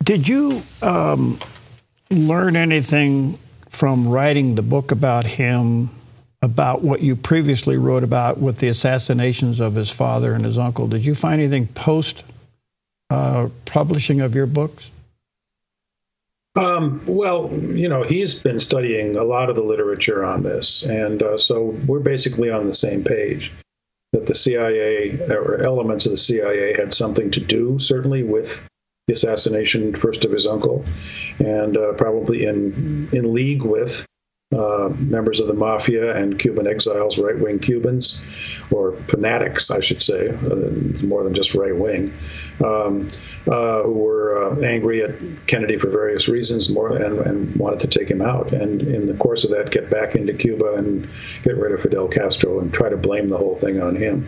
Did 0.03 0.27
you 0.27 0.61
um, 0.81 1.39
learn 2.11 2.55
anything 2.55 3.39
from 3.69 4.07
writing 4.07 4.55
the 4.55 4.61
book 4.61 4.91
about 4.91 5.25
him, 5.25 5.89
about 6.41 6.83
what 6.83 7.01
you 7.01 7.15
previously 7.15 7.77
wrote 7.77 8.03
about 8.03 8.37
with 8.37 8.59
the 8.59 8.67
assassinations 8.67 9.59
of 9.59 9.75
his 9.75 9.89
father 9.89 10.33
and 10.33 10.45
his 10.45 10.57
uncle? 10.57 10.87
Did 10.87 11.05
you 11.05 11.15
find 11.15 11.41
anything 11.41 11.67
post 11.67 12.23
uh, 13.09 13.49
publishing 13.65 14.21
of 14.21 14.35
your 14.35 14.45
books? 14.45 14.91
Um, 16.55 17.01
well, 17.05 17.49
you 17.53 17.87
know, 17.87 18.03
he's 18.03 18.41
been 18.41 18.59
studying 18.59 19.15
a 19.15 19.23
lot 19.23 19.49
of 19.49 19.55
the 19.55 19.63
literature 19.63 20.25
on 20.25 20.43
this, 20.43 20.83
and 20.83 21.23
uh, 21.23 21.37
so 21.37 21.77
we're 21.87 22.01
basically 22.01 22.49
on 22.49 22.65
the 22.65 22.73
same 22.73 23.03
page 23.03 23.53
that 24.11 24.25
the 24.25 24.35
CIA 24.35 25.17
or 25.29 25.63
elements 25.63 26.05
of 26.05 26.11
the 26.11 26.17
CIA 26.17 26.75
had 26.75 26.93
something 26.93 27.31
to 27.31 27.39
do, 27.39 27.79
certainly, 27.79 28.23
with 28.23 28.67
the 29.07 29.13
assassination 29.13 29.95
first 29.95 30.25
of 30.25 30.31
his 30.31 30.45
uncle, 30.45 30.83
and 31.39 31.77
uh, 31.77 31.93
probably 31.93 32.45
in 32.45 33.07
in 33.13 33.33
league 33.33 33.63
with 33.63 34.05
uh, 34.53 34.89
members 34.99 35.39
of 35.39 35.47
the 35.47 35.53
mafia 35.53 36.15
and 36.15 36.37
Cuban 36.37 36.67
exiles, 36.67 37.17
right 37.17 37.39
wing 37.39 37.59
Cubans, 37.59 38.19
or 38.69 38.93
fanatics, 39.07 39.71
I 39.71 39.79
should 39.79 40.01
say, 40.01 40.29
uh, 40.29 41.05
more 41.05 41.23
than 41.23 41.33
just 41.33 41.55
right 41.55 41.75
wing, 41.75 42.13
um, 42.63 43.09
uh, 43.47 43.83
who 43.83 43.93
were 43.93 44.51
uh, 44.51 44.59
angry 44.61 45.03
at 45.03 45.15
Kennedy 45.47 45.77
for 45.77 45.89
various 45.89 46.27
reasons 46.27 46.69
more 46.69 46.95
and, 46.95 47.19
and, 47.19 47.55
wanted 47.55 47.79
to 47.79 47.87
take 47.87 48.09
him 48.09 48.21
out. 48.21 48.51
And 48.53 48.81
in 48.81 49.07
the 49.07 49.13
course 49.13 49.43
of 49.43 49.51
that, 49.51 49.71
get 49.71 49.89
back 49.89 50.15
into 50.15 50.33
Cuba 50.33 50.75
and 50.75 51.07
get 51.43 51.55
rid 51.55 51.71
of 51.71 51.81
Fidel 51.81 52.07
Castro 52.07 52.59
and 52.59 52.73
try 52.73 52.89
to 52.89 52.97
blame 52.97 53.29
the 53.29 53.37
whole 53.37 53.55
thing 53.55 53.81
on 53.81 53.95
him. 53.95 54.27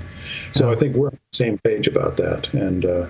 So 0.54 0.72
I 0.72 0.76
think 0.76 0.96
we're 0.96 1.08
on 1.08 1.20
the 1.32 1.38
same 1.38 1.58
page 1.60 1.88
about 1.88 2.18
that. 2.18 2.54
And 2.54 2.86
uh, 2.86 3.08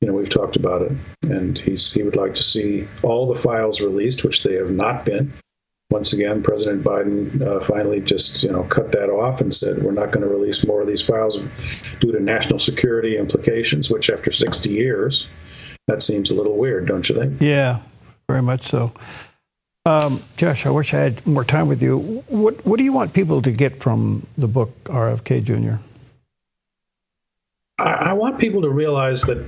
you 0.00 0.08
know, 0.08 0.14
we've 0.14 0.28
talked 0.28 0.56
about 0.56 0.82
it, 0.82 0.92
and 1.22 1.56
he's 1.56 1.92
he 1.92 2.02
would 2.02 2.16
like 2.16 2.34
to 2.34 2.42
see 2.42 2.86
all 3.02 3.26
the 3.32 3.40
files 3.40 3.80
released, 3.80 4.22
which 4.22 4.42
they 4.42 4.54
have 4.54 4.70
not 4.70 5.04
been. 5.04 5.32
Once 5.90 6.12
again, 6.12 6.42
President 6.42 6.82
Biden 6.82 7.40
uh, 7.42 7.60
finally 7.64 8.00
just 8.00 8.42
you 8.42 8.50
know 8.50 8.64
cut 8.64 8.90
that 8.92 9.10
off 9.10 9.40
and 9.40 9.54
said 9.54 9.82
we're 9.82 9.92
not 9.92 10.10
going 10.10 10.26
to 10.26 10.32
release 10.32 10.66
more 10.66 10.80
of 10.80 10.88
these 10.88 11.02
files 11.02 11.42
due 12.00 12.10
to 12.10 12.20
national 12.20 12.58
security 12.58 13.16
implications. 13.16 13.90
Which, 13.90 14.10
after 14.10 14.32
60 14.32 14.70
years, 14.70 15.28
that 15.86 16.02
seems 16.02 16.30
a 16.30 16.34
little 16.34 16.56
weird, 16.56 16.86
don't 16.86 17.08
you 17.08 17.14
think? 17.14 17.40
Yeah, 17.40 17.80
very 18.28 18.42
much 18.42 18.62
so. 18.62 18.92
Um, 19.86 20.22
Josh, 20.38 20.64
I 20.64 20.70
wish 20.70 20.94
I 20.94 21.00
had 21.00 21.26
more 21.26 21.44
time 21.44 21.68
with 21.68 21.82
you. 21.82 22.22
What 22.28 22.64
What 22.64 22.78
do 22.78 22.84
you 22.84 22.92
want 22.92 23.12
people 23.12 23.42
to 23.42 23.52
get 23.52 23.82
from 23.82 24.26
the 24.38 24.48
book 24.48 24.72
RFK 24.84 25.44
Jr.? 25.44 25.82
I, 27.78 28.10
I 28.10 28.12
want 28.14 28.38
people 28.38 28.62
to 28.62 28.70
realize 28.70 29.22
that 29.22 29.44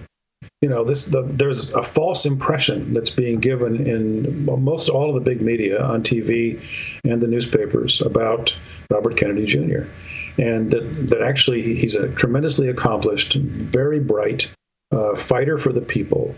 you 0.60 0.68
know 0.68 0.84
this 0.84 1.06
the, 1.06 1.22
there's 1.22 1.72
a 1.72 1.82
false 1.82 2.26
impression 2.26 2.92
that's 2.92 3.10
being 3.10 3.40
given 3.40 3.86
in 3.86 4.44
most 4.44 4.88
all 4.88 5.08
of 5.08 5.14
the 5.14 5.30
big 5.30 5.40
media 5.40 5.82
on 5.82 6.02
TV 6.02 6.60
and 7.04 7.20
the 7.20 7.26
newspapers 7.26 8.00
about 8.00 8.54
Robert 8.90 9.16
Kennedy 9.16 9.46
Jr. 9.46 9.82
and 10.38 10.70
that, 10.70 10.82
that 11.10 11.22
actually 11.22 11.74
he's 11.74 11.94
a 11.94 12.08
tremendously 12.08 12.68
accomplished, 12.68 13.34
very 13.34 14.00
bright 14.00 14.48
uh, 14.92 15.14
fighter 15.16 15.58
for 15.58 15.72
the 15.72 15.80
people 15.80 16.34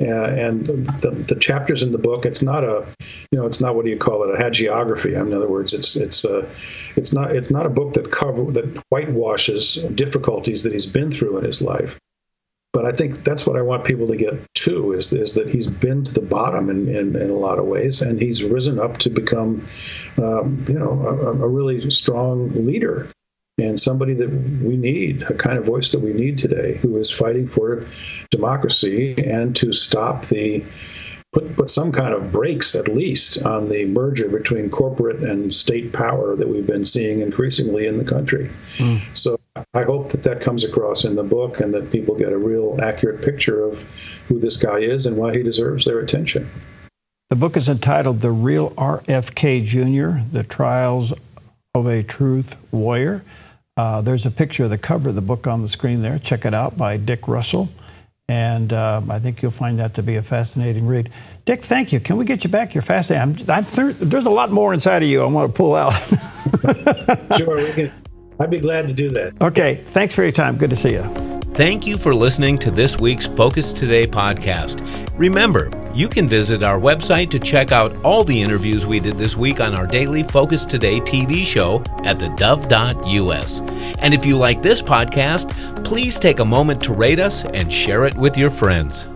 Uh, 0.00 0.26
and 0.46 0.66
the, 1.00 1.10
the 1.10 1.36
chapters 1.36 1.82
in 1.82 1.92
the 1.92 1.98
book, 1.98 2.26
it's 2.26 2.42
not 2.42 2.64
a, 2.64 2.84
you 3.30 3.38
know, 3.38 3.46
it's 3.46 3.60
not 3.60 3.76
what 3.76 3.84
do 3.84 3.90
you 3.90 3.98
call 3.98 4.24
it, 4.24 4.34
a 4.34 4.42
hagiography. 4.42 5.14
In 5.14 5.32
other 5.32 5.48
words, 5.48 5.72
it's 5.72 5.94
it's 5.94 6.24
a, 6.24 6.48
it's 6.96 7.12
not 7.12 7.36
it's 7.36 7.50
not 7.50 7.66
a 7.66 7.70
book 7.70 7.92
that 7.92 8.10
cover 8.10 8.50
that 8.52 8.82
whitewashes 8.90 9.76
difficulties 9.94 10.64
that 10.64 10.72
he's 10.72 10.86
been 10.86 11.12
through 11.12 11.38
in 11.38 11.44
his 11.44 11.62
life. 11.62 12.00
But 12.72 12.86
I 12.86 12.92
think 12.92 13.22
that's 13.22 13.46
what 13.46 13.56
I 13.56 13.62
want 13.62 13.84
people 13.84 14.08
to 14.08 14.16
get 14.16 14.54
to 14.54 14.92
is, 14.92 15.12
is 15.12 15.34
that 15.34 15.48
he's 15.48 15.66
been 15.66 16.04
to 16.04 16.12
the 16.12 16.22
bottom 16.22 16.70
in, 16.70 16.88
in, 16.88 17.16
in 17.16 17.28
a 17.28 17.34
lot 17.34 17.58
of 17.58 17.66
ways, 17.66 18.00
and 18.00 18.20
he's 18.20 18.42
risen 18.42 18.78
up 18.78 18.96
to 18.98 19.10
become, 19.10 19.66
um, 20.16 20.64
you 20.66 20.78
know, 20.78 20.92
a, 21.06 21.32
a 21.32 21.48
really 21.48 21.90
strong 21.90 22.50
leader 22.66 23.08
and 23.58 23.78
somebody 23.78 24.14
that 24.14 24.30
we 24.62 24.76
need, 24.76 25.22
a 25.22 25.34
kind 25.34 25.58
of 25.58 25.64
voice 25.64 25.92
that 25.92 26.00
we 26.00 26.14
need 26.14 26.38
today, 26.38 26.78
who 26.78 26.96
is 26.96 27.10
fighting 27.10 27.46
for 27.46 27.86
democracy 28.30 29.14
and 29.22 29.54
to 29.56 29.72
stop 29.72 30.24
the 30.26 30.64
put 31.32 31.56
put 31.56 31.70
some 31.70 31.90
kind 31.90 32.12
of 32.12 32.30
brakes 32.30 32.74
at 32.74 32.88
least 32.88 33.42
on 33.42 33.68
the 33.68 33.86
merger 33.86 34.28
between 34.28 34.68
corporate 34.68 35.22
and 35.22 35.52
state 35.52 35.92
power 35.92 36.36
that 36.36 36.48
we've 36.48 36.66
been 36.66 36.84
seeing 36.84 37.20
increasingly 37.20 37.86
in 37.86 37.96
the 37.96 38.04
country. 38.04 38.50
Mm. 38.76 39.11
I 39.74 39.84
hope 39.84 40.10
that 40.10 40.22
that 40.24 40.42
comes 40.42 40.64
across 40.64 41.04
in 41.04 41.14
the 41.14 41.22
book 41.22 41.60
and 41.60 41.72
that 41.72 41.90
people 41.90 42.14
get 42.14 42.30
a 42.30 42.36
real 42.36 42.78
accurate 42.82 43.22
picture 43.22 43.64
of 43.64 43.80
who 44.28 44.38
this 44.38 44.58
guy 44.58 44.80
is 44.80 45.06
and 45.06 45.16
why 45.16 45.32
he 45.34 45.42
deserves 45.42 45.86
their 45.86 46.00
attention. 46.00 46.50
The 47.30 47.36
book 47.36 47.56
is 47.56 47.70
entitled 47.70 48.20
The 48.20 48.32
Real 48.32 48.72
RFK 48.72 49.64
Jr. 49.64 50.20
The 50.30 50.44
Trials 50.44 51.14
of 51.74 51.86
a 51.86 52.02
Truth 52.02 52.58
Warrior. 52.70 53.24
Uh, 53.78 54.02
there's 54.02 54.26
a 54.26 54.30
picture 54.30 54.64
of 54.64 54.70
the 54.70 54.76
cover 54.76 55.08
of 55.08 55.14
the 55.14 55.22
book 55.22 55.46
on 55.46 55.62
the 55.62 55.68
screen 55.68 56.02
there. 56.02 56.18
Check 56.18 56.44
it 56.44 56.52
out 56.52 56.76
by 56.76 56.98
Dick 56.98 57.26
Russell. 57.26 57.70
And 58.28 58.74
uh, 58.74 59.00
I 59.08 59.18
think 59.20 59.40
you'll 59.40 59.50
find 59.50 59.78
that 59.78 59.94
to 59.94 60.02
be 60.02 60.16
a 60.16 60.22
fascinating 60.22 60.86
read. 60.86 61.10
Dick, 61.46 61.62
thank 61.62 61.94
you. 61.94 62.00
Can 62.00 62.18
we 62.18 62.26
get 62.26 62.44
you 62.44 62.50
back? 62.50 62.74
You're 62.74 62.82
fascinating. 62.82 63.48
I'm, 63.48 63.64
I'm, 63.64 63.94
there's 63.98 64.26
a 64.26 64.30
lot 64.30 64.50
more 64.50 64.74
inside 64.74 65.02
of 65.02 65.08
you 65.08 65.22
I 65.22 65.26
want 65.26 65.50
to 65.50 65.56
pull 65.56 65.74
out. 65.74 65.92
sure, 67.38 67.56
we 67.56 67.72
can. 67.72 67.92
I'd 68.40 68.50
be 68.50 68.58
glad 68.58 68.88
to 68.88 68.94
do 68.94 69.08
that. 69.10 69.34
Okay. 69.40 69.74
Thanks 69.74 70.14
for 70.14 70.22
your 70.22 70.32
time. 70.32 70.56
Good 70.56 70.70
to 70.70 70.76
see 70.76 70.92
you. 70.92 71.02
Thank 71.52 71.86
you 71.86 71.98
for 71.98 72.14
listening 72.14 72.58
to 72.60 72.70
this 72.70 72.98
week's 72.98 73.26
Focus 73.26 73.74
Today 73.74 74.06
podcast. 74.06 74.80
Remember, 75.18 75.70
you 75.94 76.08
can 76.08 76.26
visit 76.26 76.62
our 76.62 76.80
website 76.80 77.28
to 77.28 77.38
check 77.38 77.72
out 77.72 77.94
all 78.02 78.24
the 78.24 78.40
interviews 78.40 78.86
we 78.86 79.00
did 79.00 79.16
this 79.16 79.36
week 79.36 79.60
on 79.60 79.74
our 79.74 79.86
daily 79.86 80.22
Focus 80.22 80.64
Today 80.64 80.98
TV 80.98 81.44
show 81.44 81.80
at 82.04 82.16
thedove.us. 82.16 83.60
And 83.98 84.14
if 84.14 84.24
you 84.24 84.38
like 84.38 84.62
this 84.62 84.80
podcast, 84.80 85.84
please 85.84 86.18
take 86.18 86.38
a 86.38 86.44
moment 86.44 86.82
to 86.84 86.94
rate 86.94 87.20
us 87.20 87.44
and 87.44 87.70
share 87.70 88.06
it 88.06 88.16
with 88.16 88.38
your 88.38 88.50
friends. 88.50 89.08